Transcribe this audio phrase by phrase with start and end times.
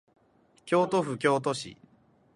[0.65, 1.77] 京都府京都市